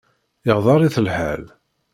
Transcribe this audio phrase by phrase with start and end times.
[0.49, 1.43] Iɣḍer-it lḥal.